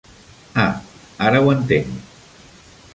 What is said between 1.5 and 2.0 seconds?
entenc.